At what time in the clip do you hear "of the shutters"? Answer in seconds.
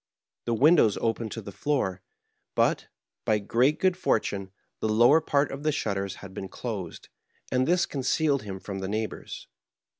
5.51-6.15